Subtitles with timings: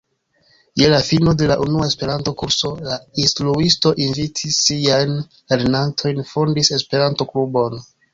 [0.81, 5.13] Je la fino de la unua Esperanto-kurso la instruisto invitis siajn
[5.53, 7.79] lernantojn fondi Esperanto-klubon.